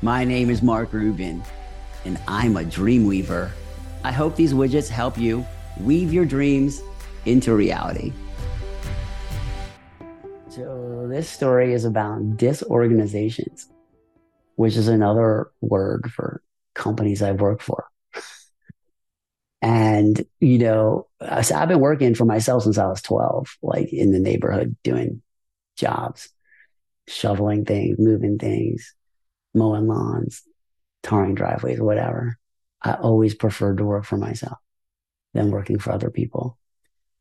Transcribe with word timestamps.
My 0.00 0.22
name 0.24 0.48
is 0.48 0.62
Mark 0.62 0.92
Rubin, 0.92 1.42
and 2.04 2.20
I'm 2.28 2.56
a 2.56 2.64
dream 2.64 3.04
weaver. 3.04 3.50
I 4.04 4.12
hope 4.12 4.36
these 4.36 4.54
widgets 4.54 4.88
help 4.88 5.18
you 5.18 5.44
weave 5.80 6.12
your 6.12 6.24
dreams 6.24 6.80
into 7.24 7.52
reality. 7.52 8.12
So, 10.50 11.08
this 11.10 11.28
story 11.28 11.72
is 11.72 11.84
about 11.84 12.36
disorganizations, 12.36 13.66
which 14.54 14.76
is 14.76 14.86
another 14.86 15.50
word 15.60 16.12
for 16.14 16.42
companies 16.74 17.20
I've 17.20 17.40
worked 17.40 17.64
for. 17.64 17.88
and, 19.62 20.24
you 20.38 20.58
know, 20.58 21.08
so 21.42 21.56
I've 21.56 21.68
been 21.68 21.80
working 21.80 22.14
for 22.14 22.24
myself 22.24 22.62
since 22.62 22.78
I 22.78 22.86
was 22.86 23.02
12, 23.02 23.48
like 23.62 23.92
in 23.92 24.12
the 24.12 24.20
neighborhood 24.20 24.76
doing 24.84 25.22
jobs, 25.76 26.28
shoveling 27.08 27.64
things, 27.64 27.98
moving 27.98 28.38
things, 28.38 28.94
mowing 29.54 29.86
lawns, 29.86 30.42
tarring 31.02 31.34
driveways, 31.34 31.80
whatever. 31.80 32.38
I 32.82 32.94
always 32.94 33.34
preferred 33.34 33.78
to 33.78 33.84
work 33.84 34.04
for 34.04 34.16
myself 34.16 34.58
than 35.34 35.50
working 35.50 35.78
for 35.78 35.92
other 35.92 36.10
people 36.10 36.58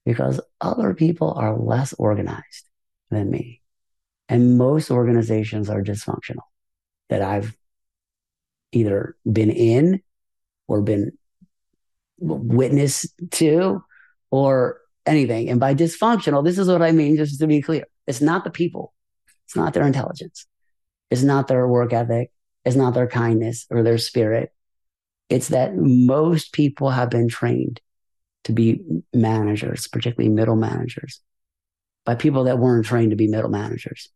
because 0.05 0.39
other 0.61 0.93
people 0.93 1.33
are 1.33 1.57
less 1.57 1.93
organized 1.93 2.63
than 3.09 3.29
me. 3.29 3.61
And 4.29 4.57
most 4.57 4.91
organizations 4.91 5.69
are 5.69 5.81
dysfunctional 5.81 6.43
that 7.09 7.21
I've 7.21 7.55
either 8.71 9.15
been 9.29 9.51
in 9.51 10.01
or 10.67 10.81
been 10.81 11.17
witness 12.19 13.05
to 13.31 13.83
or 14.31 14.81
anything. 15.05 15.49
And 15.49 15.59
by 15.59 15.73
dysfunctional, 15.73 16.43
this 16.43 16.57
is 16.57 16.67
what 16.67 16.81
I 16.81 16.91
mean, 16.91 17.15
just 17.15 17.39
to 17.39 17.47
be 17.47 17.61
clear. 17.61 17.85
It's 18.05 18.21
not 18.21 18.43
the 18.43 18.49
people. 18.49 18.93
It's 19.45 19.55
not 19.55 19.73
their 19.73 19.87
intelligence. 19.87 20.45
It's 21.09 21.23
not 21.23 21.47
their 21.47 21.67
work 21.67 21.93
ethic. 21.93 22.31
It's 22.65 22.75
not 22.75 22.93
their 22.93 23.07
kindness 23.07 23.65
or 23.69 23.83
their 23.83 23.97
spirit. 23.97 24.51
It's 25.29 25.49
that 25.49 25.75
most 25.75 26.53
people 26.53 26.89
have 26.89 27.09
been 27.09 27.27
trained 27.27 27.79
to 28.45 28.53
be 28.53 28.81
managers, 29.13 29.87
particularly 29.87 30.33
middle 30.33 30.55
managers, 30.55 31.21
by 32.05 32.15
people 32.15 32.45
that 32.45 32.59
weren't 32.59 32.85
trained 32.85 33.11
to 33.11 33.17
be 33.17 33.27
middle 33.27 33.49
managers, 33.49 34.09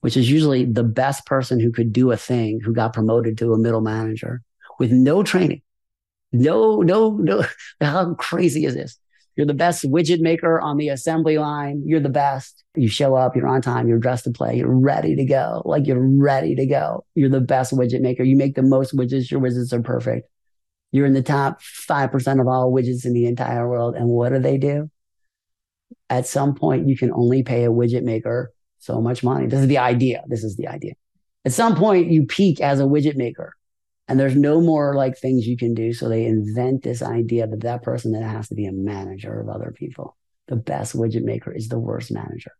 which 0.00 0.16
is 0.16 0.30
usually 0.30 0.64
the 0.64 0.84
best 0.84 1.26
person 1.26 1.60
who 1.60 1.70
could 1.70 1.92
do 1.92 2.10
a 2.12 2.16
thing 2.16 2.60
who 2.60 2.72
got 2.72 2.94
promoted 2.94 3.38
to 3.38 3.52
a 3.52 3.58
middle 3.58 3.82
manager 3.82 4.42
with 4.78 4.90
no 4.90 5.22
training. 5.22 5.62
No, 6.32 6.80
no, 6.80 7.10
no. 7.10 7.44
How 7.80 8.14
crazy 8.14 8.64
is 8.64 8.74
this? 8.74 8.98
You're 9.36 9.46
the 9.46 9.54
best 9.54 9.84
widget 9.84 10.20
maker 10.20 10.60
on 10.60 10.76
the 10.76 10.88
assembly 10.88 11.38
line. 11.38 11.82
You're 11.86 12.00
the 12.00 12.08
best. 12.08 12.64
You 12.74 12.88
show 12.88 13.14
up, 13.14 13.34
you're 13.34 13.46
on 13.46 13.62
time, 13.62 13.88
you're 13.88 13.98
dressed 13.98 14.24
to 14.24 14.30
play, 14.30 14.56
you're 14.56 14.68
ready 14.68 15.16
to 15.16 15.24
go. 15.24 15.62
Like 15.64 15.86
you're 15.86 16.00
ready 16.00 16.54
to 16.54 16.66
go. 16.66 17.04
You're 17.14 17.30
the 17.30 17.40
best 17.40 17.72
widget 17.72 18.00
maker. 18.00 18.22
You 18.22 18.36
make 18.36 18.54
the 18.54 18.62
most 18.62 18.94
widgets. 18.96 19.30
Your 19.30 19.40
widgets 19.40 19.72
are 19.72 19.82
perfect. 19.82 20.28
You're 20.90 21.06
in 21.06 21.14
the 21.14 21.22
top 21.22 21.62
5% 21.62 22.40
of 22.40 22.46
all 22.46 22.72
widgets 22.72 23.06
in 23.06 23.14
the 23.14 23.26
entire 23.26 23.68
world. 23.68 23.94
And 23.94 24.08
what 24.08 24.30
do 24.30 24.38
they 24.38 24.58
do? 24.58 24.90
At 26.10 26.26
some 26.26 26.54
point, 26.54 26.88
you 26.88 26.96
can 26.96 27.10
only 27.12 27.42
pay 27.42 27.64
a 27.64 27.70
widget 27.70 28.02
maker 28.02 28.52
so 28.78 29.00
much 29.00 29.24
money. 29.24 29.46
This 29.46 29.60
is 29.60 29.68
the 29.68 29.78
idea. 29.78 30.22
This 30.26 30.44
is 30.44 30.56
the 30.56 30.68
idea. 30.68 30.92
At 31.44 31.52
some 31.52 31.74
point, 31.74 32.10
you 32.10 32.26
peak 32.26 32.60
as 32.60 32.80
a 32.80 32.84
widget 32.84 33.16
maker 33.16 33.54
and 34.08 34.18
there's 34.18 34.36
no 34.36 34.60
more 34.60 34.94
like 34.94 35.16
things 35.16 35.46
you 35.46 35.56
can 35.56 35.74
do. 35.74 35.92
So 35.92 36.08
they 36.08 36.24
invent 36.24 36.82
this 36.82 37.02
idea 37.02 37.46
that 37.46 37.60
that 37.60 37.82
person 37.82 38.12
that 38.12 38.24
has 38.24 38.48
to 38.48 38.54
be 38.54 38.66
a 38.66 38.72
manager 38.72 39.40
of 39.40 39.48
other 39.48 39.72
people. 39.76 40.16
The 40.48 40.56
best 40.56 40.96
widget 40.96 41.22
maker 41.22 41.52
is 41.52 41.68
the 41.68 41.78
worst 41.78 42.10
manager. 42.10 42.52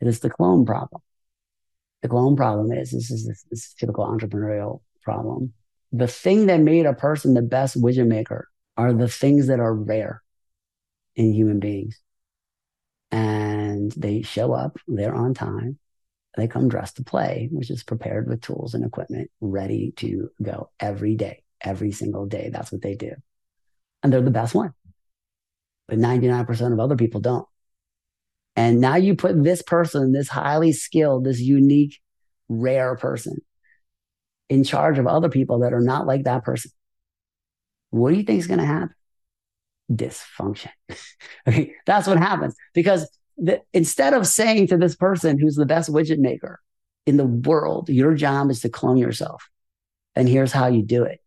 It 0.00 0.08
is 0.08 0.20
the 0.20 0.30
clone 0.30 0.64
problem. 0.64 1.02
The 2.02 2.08
clone 2.08 2.36
problem 2.36 2.72
is 2.72 2.90
this 2.90 3.10
is 3.10 3.26
this, 3.26 3.44
this 3.50 3.74
typical 3.74 4.06
entrepreneurial 4.06 4.80
problem. 5.02 5.52
The 5.92 6.08
thing 6.08 6.46
that 6.46 6.60
made 6.60 6.86
a 6.86 6.92
person 6.92 7.34
the 7.34 7.42
best 7.42 7.80
widget 7.80 8.06
maker 8.06 8.48
are 8.76 8.92
the 8.92 9.08
things 9.08 9.46
that 9.48 9.60
are 9.60 9.74
rare 9.74 10.22
in 11.16 11.32
human 11.32 11.60
beings. 11.60 12.00
And 13.10 13.92
they 13.92 14.22
show 14.22 14.52
up, 14.52 14.78
they're 14.88 15.14
on 15.14 15.34
time, 15.34 15.78
they 16.36 16.48
come 16.48 16.68
dressed 16.68 16.96
to 16.96 17.04
play, 17.04 17.48
which 17.52 17.70
is 17.70 17.84
prepared 17.84 18.28
with 18.28 18.40
tools 18.40 18.74
and 18.74 18.84
equipment, 18.84 19.30
ready 19.40 19.92
to 19.96 20.30
go 20.42 20.70
every 20.80 21.16
day, 21.16 21.44
every 21.60 21.92
single 21.92 22.26
day. 22.26 22.50
That's 22.52 22.72
what 22.72 22.82
they 22.82 22.94
do. 22.94 23.12
And 24.02 24.12
they're 24.12 24.20
the 24.20 24.30
best 24.30 24.54
one. 24.54 24.72
But 25.86 25.98
99% 25.98 26.72
of 26.72 26.80
other 26.80 26.96
people 26.96 27.20
don't. 27.20 27.46
And 28.56 28.80
now 28.80 28.96
you 28.96 29.16
put 29.16 29.42
this 29.42 29.62
person, 29.62 30.12
this 30.12 30.28
highly 30.28 30.72
skilled, 30.72 31.24
this 31.24 31.40
unique, 31.40 32.00
rare 32.48 32.96
person 32.96 33.38
in 34.48 34.64
charge 34.64 34.98
of 34.98 35.06
other 35.06 35.28
people 35.28 35.60
that 35.60 35.72
are 35.72 35.80
not 35.80 36.06
like 36.06 36.24
that 36.24 36.44
person. 36.44 36.70
What 37.90 38.10
do 38.10 38.16
you 38.16 38.24
think 38.24 38.40
is 38.40 38.46
going 38.46 38.60
to 38.60 38.66
happen? 38.66 38.94
Dysfunction. 39.90 40.70
okay. 41.48 41.74
That's 41.86 42.06
what 42.06 42.18
happens 42.18 42.54
because 42.74 43.08
that 43.38 43.64
instead 43.72 44.14
of 44.14 44.26
saying 44.26 44.68
to 44.68 44.76
this 44.76 44.96
person 44.96 45.38
who's 45.38 45.56
the 45.56 45.66
best 45.66 45.90
widget 45.90 46.18
maker 46.18 46.60
in 47.06 47.16
the 47.16 47.26
world, 47.26 47.88
your 47.88 48.14
job 48.14 48.50
is 48.50 48.60
to 48.60 48.68
clone 48.68 48.96
yourself. 48.96 49.48
And 50.14 50.28
here's 50.28 50.52
how 50.52 50.68
you 50.68 50.82
do 50.82 51.04
it. 51.04 51.20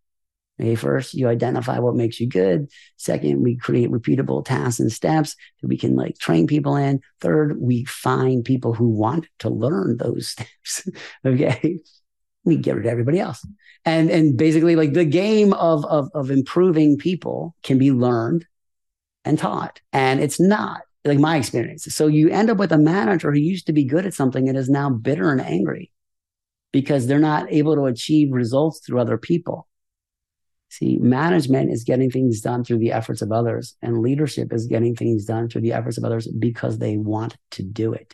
Okay, 0.60 0.76
first, 0.76 1.14
you 1.14 1.28
identify 1.28 1.78
what 1.78 1.96
makes 1.96 2.20
you 2.20 2.28
good. 2.28 2.72
Second, 2.98 3.44
we 3.44 3.58
create 3.58 3.92
repeatable 3.92 4.44
tasks 4.44 4.80
and 4.80 4.92
steps 4.92 5.36
that 5.62 5.68
we 5.68 5.78
can 5.78 5.96
like 5.96 6.18
train 6.18 6.48
people 6.48 6.76
in. 6.76 7.00
Third, 7.22 7.62
we 7.62 7.86
find 7.86 8.44
people 8.44 8.74
who 8.74 8.90
want 8.90 9.28
to 9.40 9.50
learn 9.50 9.98
those 9.98 10.28
steps. 10.30 10.90
okay. 11.26 11.80
We 12.44 12.58
get 12.58 12.76
rid 12.76 12.86
of 12.86 12.92
everybody 12.92 13.20
else. 13.20 13.46
And 13.86 14.10
and 14.10 14.38
basically 14.38 14.76
like 14.76 14.94
the 14.94 15.06
game 15.06 15.54
of, 15.54 15.86
of 15.86 16.10
of 16.14 16.32
improving 16.32 16.98
people 16.98 17.56
can 17.62 17.78
be 17.78 17.92
learned 17.92 18.46
and 19.26 19.38
taught. 19.38 19.82
And 19.94 20.22
it's 20.22 20.40
not 20.40 20.82
like 21.08 21.20
my 21.20 21.38
experience. 21.38 21.84
So 21.94 22.08
you 22.08 22.30
end 22.30 22.50
up 22.50 22.58
with 22.58 22.72
a 22.72 22.78
manager 22.78 23.32
who 23.32 23.40
used 23.40 23.68
to 23.68 23.74
be 23.74 23.86
good 23.86 24.06
at 24.06 24.14
something 24.14 24.48
and 24.48 24.58
is 24.58 24.70
now 24.70 24.90
bitter 24.90 25.32
and 25.32 25.42
angry 25.42 25.92
because 26.72 27.08
they're 27.08 27.20
not 27.20 27.52
able 27.52 27.76
to 27.76 27.86
achieve 27.86 28.32
results 28.32 28.82
through 28.86 29.00
other 29.00 29.18
people. 29.18 29.68
See, 30.70 30.98
management 30.98 31.72
is 31.72 31.84
getting 31.84 32.12
things 32.12 32.42
done 32.42 32.64
through 32.64 32.80
the 32.80 32.92
efforts 32.92 33.22
of 33.22 33.32
others, 33.32 33.76
and 33.82 34.02
leadership 34.02 34.52
is 34.52 34.68
getting 34.68 34.96
things 34.96 35.24
done 35.26 35.48
through 35.48 35.62
the 35.62 35.74
efforts 35.74 35.98
of 35.98 36.04
others 36.04 36.28
because 36.28 36.78
they 36.78 36.98
want 36.98 37.38
to 37.52 37.64
do 37.64 37.94
it. 37.94 38.14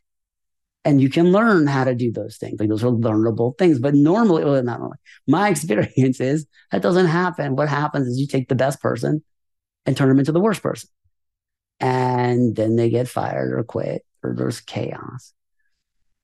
And 0.85 1.01
you 1.01 1.09
can 1.09 1.31
learn 1.31 1.65
how 1.65 1.85
to 1.85 1.95
do 1.95 2.11
those 2.11 2.37
things. 2.37 2.59
Like 2.59 2.69
those 2.69 2.83
are 2.83 2.91
learnable 2.91 3.57
things. 3.57 3.79
But 3.79 3.95
normally, 3.95 4.43
well, 4.43 4.61
not 4.61 4.79
normally, 4.79 4.97
my 5.27 5.49
experience 5.51 6.19
is 6.19 6.45
that 6.71 6.81
doesn't 6.81 7.07
happen. 7.07 7.55
What 7.55 7.69
happens 7.69 8.07
is 8.07 8.19
you 8.19 8.27
take 8.27 8.49
the 8.49 8.55
best 8.55 8.81
person 8.81 9.23
and 9.85 9.97
turn 9.97 10.09
them 10.09 10.19
into 10.19 10.31
the 10.31 10.39
worst 10.39 10.61
person 10.61 10.89
and 11.83 12.55
then 12.55 12.77
they 12.77 12.89
get 12.89 13.09
fired 13.09 13.51
or 13.51 13.61
quit 13.65 14.05
or 14.23 14.33
there's 14.33 14.61
chaos. 14.61 15.33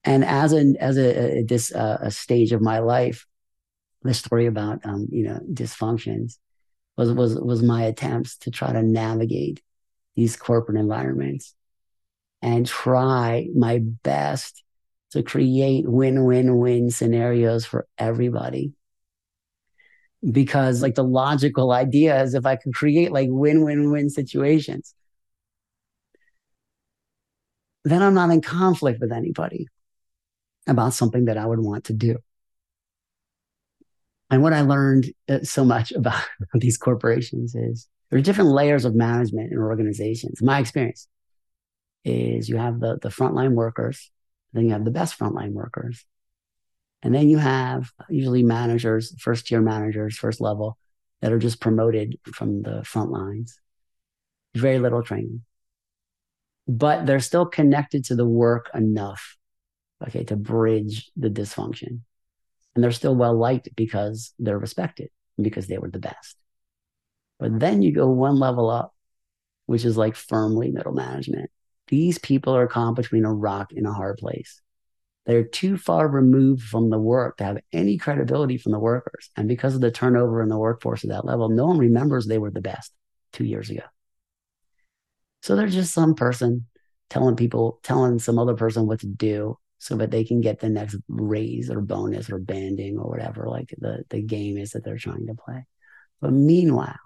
And 0.05 0.23
as 0.23 0.53
a 0.53 0.73
as 0.79 0.97
a, 0.97 1.39
a 1.39 1.43
this 1.43 1.75
uh, 1.75 1.97
a 2.01 2.11
stage 2.11 2.53
of 2.53 2.61
my 2.61 2.79
life, 2.79 3.27
the 4.03 4.13
story 4.13 4.45
about 4.45 4.79
um, 4.85 5.07
you 5.11 5.25
know 5.25 5.41
dysfunctions 5.51 6.37
was 6.95 7.11
was 7.11 7.35
was 7.35 7.61
my 7.61 7.83
attempts 7.83 8.37
to 8.37 8.51
try 8.51 8.71
to 8.71 8.81
navigate 8.81 9.61
these 10.15 10.37
corporate 10.37 10.77
environments 10.77 11.53
and 12.41 12.65
try 12.65 13.49
my 13.53 13.79
best 13.79 14.63
to 15.11 15.23
create 15.23 15.89
win-win-win 15.89 16.89
scenarios 16.89 17.65
for 17.65 17.85
everybody 17.97 18.71
because 20.31 20.81
like 20.81 20.95
the 20.95 21.03
logical 21.03 21.71
idea 21.71 22.21
is 22.21 22.33
if 22.33 22.45
i 22.45 22.55
could 22.55 22.73
create 22.73 23.11
like 23.11 23.29
win-win-win 23.31 24.09
situations 24.09 24.93
then 27.89 28.01
I'm 28.01 28.13
not 28.13 28.29
in 28.29 28.41
conflict 28.41 28.99
with 28.99 29.11
anybody 29.11 29.67
about 30.67 30.93
something 30.93 31.25
that 31.25 31.37
I 31.37 31.45
would 31.45 31.59
want 31.59 31.85
to 31.85 31.93
do. 31.93 32.17
And 34.29 34.43
what 34.43 34.53
I 34.53 34.61
learned 34.61 35.11
uh, 35.27 35.39
so 35.43 35.65
much 35.65 35.91
about 35.93 36.21
these 36.53 36.77
corporations 36.77 37.55
is 37.55 37.87
there 38.09 38.19
are 38.19 38.23
different 38.23 38.51
layers 38.51 38.85
of 38.85 38.95
management 38.95 39.51
in 39.51 39.57
organizations. 39.57 40.41
My 40.41 40.59
experience 40.59 41.07
is 42.03 42.49
you 42.49 42.57
have 42.57 42.79
the, 42.79 42.97
the 43.01 43.09
frontline 43.09 43.53
workers, 43.53 44.11
then 44.53 44.65
you 44.65 44.71
have 44.71 44.85
the 44.85 44.91
best 44.91 45.17
frontline 45.17 45.51
workers. 45.51 46.05
And 47.01 47.15
then 47.15 47.29
you 47.29 47.37
have 47.37 47.91
usually 48.09 48.43
managers, 48.43 49.15
first 49.19 49.47
tier 49.47 49.61
managers, 49.61 50.17
first 50.17 50.41
level, 50.41 50.77
that 51.21 51.31
are 51.31 51.39
just 51.39 51.61
promoted 51.61 52.17
from 52.25 52.61
the 52.61 52.83
front 52.83 53.11
lines. 53.11 53.59
Very 54.53 54.79
little 54.79 55.03
training 55.03 55.43
but 56.69 57.07
they're 57.07 57.19
still 57.19 57.47
connected 57.47 58.05
to 58.05 58.15
the 58.15 58.27
work 58.27 58.69
enough, 58.75 59.37
okay, 60.07 60.23
to 60.25 60.35
bridge 60.35 61.09
the 61.17 61.29
dysfunction. 61.29 62.01
And 62.75 62.83
they're 62.83 62.91
still 62.91 63.15
well 63.15 63.35
liked 63.35 63.69
because 63.75 64.33
they're 64.37 64.59
respected 64.59 65.09
because 65.41 65.65
they 65.65 65.79
were 65.79 65.89
the 65.89 65.97
best. 65.97 66.37
But 67.39 67.59
then 67.59 67.81
you 67.81 67.91
go 67.91 68.07
one 68.07 68.37
level 68.37 68.69
up, 68.69 68.93
which 69.65 69.83
is 69.83 69.97
like 69.97 70.15
firmly 70.15 70.69
middle 70.69 70.91
management. 70.91 71.49
These 71.87 72.19
people 72.19 72.55
are 72.55 72.67
caught 72.67 72.95
between 72.95 73.25
a 73.25 73.33
rock 73.33 73.71
and 73.75 73.87
a 73.87 73.91
hard 73.91 74.17
place. 74.17 74.61
They're 75.25 75.43
too 75.43 75.75
far 75.75 76.07
removed 76.07 76.61
from 76.61 76.91
the 76.91 76.99
work 76.99 77.37
to 77.37 77.45
have 77.45 77.57
any 77.73 77.97
credibility 77.97 78.59
from 78.59 78.73
the 78.73 78.79
workers. 78.79 79.31
And 79.35 79.47
because 79.47 79.73
of 79.73 79.81
the 79.81 79.89
turnover 79.89 80.43
in 80.43 80.49
the 80.49 80.57
workforce 80.57 81.03
at 81.03 81.09
that 81.09 81.25
level, 81.25 81.49
no 81.49 81.65
one 81.65 81.79
remembers 81.79 82.27
they 82.27 82.37
were 82.37 82.51
the 82.51 82.61
best 82.61 82.93
two 83.33 83.45
years 83.45 83.71
ago. 83.71 83.81
So 85.41 85.55
they're 85.55 85.67
just 85.67 85.93
some 85.93 86.15
person 86.15 86.67
telling 87.09 87.35
people, 87.35 87.79
telling 87.83 88.19
some 88.19 88.37
other 88.37 88.55
person 88.55 88.87
what 88.87 88.99
to 89.01 89.07
do 89.07 89.57
so 89.79 89.95
that 89.95 90.11
they 90.11 90.23
can 90.23 90.41
get 90.41 90.59
the 90.59 90.69
next 90.69 90.97
raise 91.07 91.69
or 91.69 91.81
bonus 91.81 92.29
or 92.29 92.37
banding 92.37 92.97
or 92.97 93.09
whatever, 93.09 93.47
like 93.47 93.73
the, 93.77 94.03
the 94.09 94.21
game 94.21 94.57
is 94.57 94.71
that 94.71 94.83
they're 94.83 94.97
trying 94.97 95.25
to 95.27 95.33
play. 95.33 95.65
But 96.21 96.33
meanwhile, 96.33 96.99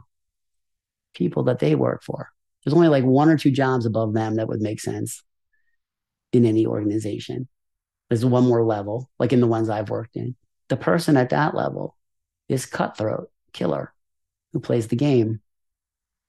people 1.14 1.44
that 1.44 1.60
they 1.60 1.76
work 1.76 2.04
for, 2.04 2.30
there's 2.64 2.74
only 2.74 2.88
like 2.88 3.04
one 3.04 3.30
or 3.30 3.38
two 3.38 3.52
jobs 3.52 3.86
above 3.86 4.14
them 4.14 4.36
that 4.36 4.48
would 4.48 4.62
make 4.62 4.82
sense 4.82 5.24
in 6.32 6.46
any 6.46 6.66
organization. 6.66 7.48
There's 8.10 8.26
one 8.26 8.46
more 8.46 8.64
level, 8.64 9.10
like 9.20 9.34
in 9.34 9.40
the 9.40 9.48
ones 9.48 9.70
I've 9.70 9.90
worked 9.90 10.16
in. 10.16 10.36
The 10.70 10.78
person 10.78 11.16
at 11.16 11.30
that 11.30 11.56
level 11.56 11.96
is 12.50 12.66
cutthroat, 12.66 13.30
killer, 13.54 13.94
who 14.52 14.60
plays 14.60 14.88
the 14.88 14.96
game, 14.96 15.42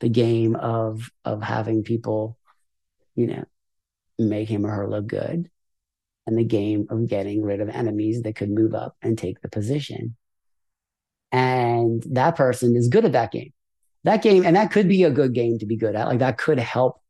the 0.05 0.11
game 0.11 0.55
of 0.55 1.11
of 1.25 1.43
having 1.43 1.83
people, 1.83 2.37
you 3.15 3.27
know, 3.27 3.45
make 4.19 4.51
him 4.51 4.67
or 4.67 4.71
her 4.71 4.87
look 4.87 5.06
good, 5.06 5.49
and 6.27 6.37
the 6.37 6.45
game 6.45 6.87
of 6.91 7.09
getting 7.09 7.43
rid 7.43 7.62
of 7.62 7.71
enemies 7.71 8.21
that 8.21 8.37
could 8.37 8.51
move 8.51 8.75
up 8.75 8.95
and 9.01 9.17
take 9.17 9.41
the 9.41 9.49
position. 9.49 10.15
And 11.33 12.03
that 12.11 12.37
person 12.37 12.77
is 12.77 12.89
good 12.89 13.06
at 13.06 13.12
that 13.12 13.33
game. 13.33 13.55
That 14.03 14.21
game, 14.21 14.45
and 14.45 14.56
that 14.56 14.71
could 14.71 14.89
be 14.89 15.05
a 15.05 15.11
good 15.11 15.33
game 15.33 15.59
to 15.61 15.65
be 15.65 15.79
good 15.79 15.97
at. 15.97 16.06
Like 16.06 16.19
that 16.19 16.37
could 16.37 16.59
help 16.59 17.01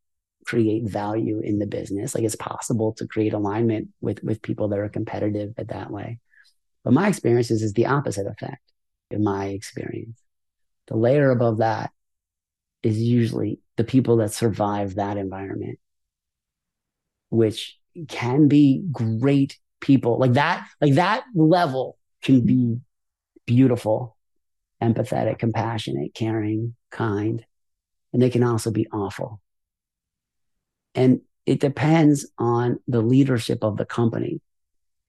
create 0.45 0.87
value 0.87 1.41
in 1.41 1.59
the 1.59 1.67
business. 1.67 2.15
Like 2.15 2.23
it's 2.23 2.37
possible 2.37 2.93
to 2.93 3.07
create 3.07 3.33
alignment 3.33 3.89
with 3.99 4.23
with 4.23 4.41
people 4.41 4.69
that 4.69 4.79
are 4.79 4.87
competitive 4.87 5.53
at 5.57 5.67
that 5.67 5.91
way. 5.91 6.21
But 6.85 6.93
my 6.93 7.09
experience 7.09 7.51
is, 7.51 7.61
is 7.61 7.73
the 7.73 7.87
opposite 7.87 8.25
effect 8.25 8.71
in 9.11 9.21
my 9.21 9.47
experience. 9.47 10.17
The 10.87 10.95
layer 10.95 11.31
above 11.31 11.57
that 11.57 11.91
is 12.85 12.97
usually 12.99 13.59
the 13.77 13.83
people 13.83 14.17
that 14.17 14.33
survive 14.33 14.95
that 14.95 15.17
environment, 15.17 15.79
which 17.29 17.77
can 18.07 18.47
be 18.47 18.83
great 18.91 19.57
people. 19.81 20.19
Like 20.19 20.33
that, 20.33 20.67
like 20.79 20.93
that 20.93 21.23
level 21.33 21.97
can 22.21 22.45
be 22.45 22.77
beautiful, 23.45 24.15
empathetic, 24.81 25.39
compassionate, 25.39 26.13
caring, 26.13 26.75
kind. 26.91 27.45
And 28.13 28.21
they 28.21 28.29
can 28.29 28.43
also 28.43 28.71
be 28.71 28.87
awful 28.91 29.41
and 30.95 31.21
it 31.45 31.59
depends 31.59 32.27
on 32.39 32.79
the 32.87 33.01
leadership 33.01 33.63
of 33.63 33.77
the 33.77 33.85
company. 33.85 34.41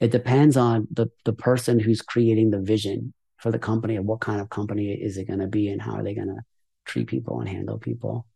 It 0.01 0.11
depends 0.11 0.57
on 0.57 0.89
the, 0.91 1.07
the 1.25 1.33
person 1.33 1.79
who's 1.79 2.03
creating 2.03 2.51
the 2.51 2.61
vision 2.61 3.15
for 3.39 3.51
the 3.51 3.59
company 3.59 3.97
and 3.97 4.07
what 4.07 4.21
kind 4.21 4.41
of 4.41 4.51
company 4.51 4.93
is 4.93 5.17
it 5.17 5.29
going 5.29 5.39
to 5.39 5.47
be 5.47 5.69
and 5.69 5.81
how 5.81 5.93
are 5.93 6.03
they 6.03 6.15
going 6.15 6.29
to 6.29 6.43
treat 6.87 7.09
people 7.09 7.41
and 7.41 7.49
handle 7.49 7.79
people. 7.79 8.27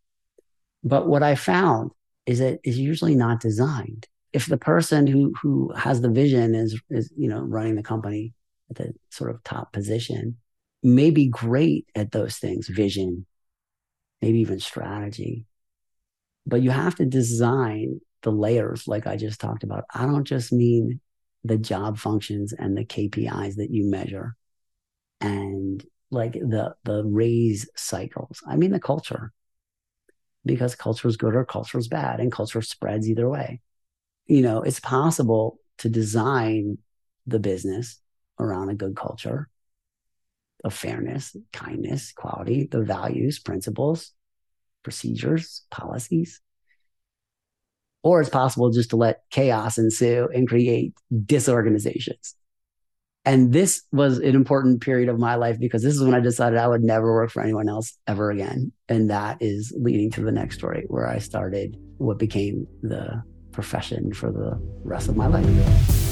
But 0.83 1.07
what 1.07 1.23
I 1.23 1.35
found 1.35 1.91
is 2.25 2.39
that 2.39 2.59
it's 2.63 2.77
usually 2.77 3.15
not 3.15 3.39
designed. 3.39 4.07
If 4.33 4.45
the 4.45 4.57
person 4.57 5.07
who 5.07 5.33
who 5.41 5.73
has 5.73 6.01
the 6.01 6.09
vision 6.09 6.55
is 6.55 6.79
is 6.89 7.11
you 7.17 7.27
know 7.27 7.41
running 7.41 7.75
the 7.75 7.83
company 7.83 8.33
at 8.69 8.77
the 8.77 8.93
sort 9.09 9.31
of 9.31 9.43
top 9.43 9.73
position, 9.73 10.37
may 10.83 11.11
be 11.11 11.27
great 11.27 11.87
at 11.95 12.11
those 12.11 12.37
things, 12.37 12.67
vision, 12.67 13.25
maybe 14.21 14.39
even 14.39 14.59
strategy 14.59 15.45
but 16.45 16.61
you 16.61 16.71
have 16.71 16.95
to 16.95 17.05
design 17.05 18.01
the 18.23 18.31
layers 18.31 18.87
like 18.87 19.07
I 19.07 19.15
just 19.15 19.39
talked 19.39 19.63
about. 19.63 19.85
I 19.93 20.05
don't 20.05 20.25
just 20.25 20.51
mean 20.51 20.99
the 21.43 21.57
job 21.57 21.97
functions 21.97 22.53
and 22.53 22.77
the 22.77 22.85
KPIs 22.85 23.55
that 23.55 23.71
you 23.71 23.89
measure 23.89 24.35
and 25.19 25.83
like 26.11 26.33
the 26.33 26.75
the 26.83 27.03
raise 27.03 27.69
cycles. 27.75 28.41
I 28.45 28.57
mean 28.57 28.71
the 28.71 28.79
culture. 28.79 29.31
Because 30.45 30.75
culture 30.75 31.07
is 31.07 31.17
good 31.17 31.35
or 31.35 31.45
culture 31.45 31.77
is 31.77 31.87
bad 31.87 32.19
and 32.19 32.31
culture 32.31 32.61
spreads 32.61 33.07
either 33.07 33.29
way. 33.29 33.61
You 34.25 34.41
know, 34.41 34.63
it's 34.63 34.79
possible 34.79 35.59
to 35.79 35.89
design 35.89 36.79
the 37.27 37.39
business 37.39 37.99
around 38.39 38.69
a 38.69 38.75
good 38.75 38.95
culture 38.95 39.49
of 40.63 40.73
fairness, 40.73 41.35
kindness, 41.53 42.11
quality, 42.11 42.67
the 42.69 42.81
values, 42.81 43.39
principles, 43.39 44.13
procedures, 44.83 45.63
policies. 45.71 46.41
Or 48.03 48.21
it's 48.21 48.29
possible 48.29 48.71
just 48.71 48.89
to 48.91 48.95
let 48.95 49.21
chaos 49.29 49.77
ensue 49.77 50.27
and 50.33 50.47
create 50.47 50.93
disorganizations. 51.25 52.35
And 53.23 53.53
this 53.53 53.83
was 53.91 54.17
an 54.17 54.35
important 54.35 54.81
period 54.81 55.07
of 55.07 55.19
my 55.19 55.35
life 55.35 55.59
because 55.59 55.83
this 55.83 55.93
is 55.93 56.03
when 56.03 56.15
I 56.15 56.19
decided 56.19 56.57
I 56.57 56.67
would 56.67 56.83
never 56.83 57.13
work 57.13 57.29
for 57.29 57.43
anyone 57.43 57.69
else 57.69 57.97
ever 58.07 58.31
again. 58.31 58.71
And 58.89 59.11
that 59.11 59.37
is 59.41 59.71
leading 59.77 60.09
to 60.11 60.21
the 60.21 60.31
next 60.31 60.57
story 60.57 60.85
where 60.87 61.07
I 61.07 61.19
started 61.19 61.77
what 61.97 62.17
became 62.17 62.67
the 62.81 63.21
profession 63.51 64.11
for 64.13 64.31
the 64.31 64.57
rest 64.83 65.07
of 65.07 65.15
my 65.15 65.27
life. 65.27 66.10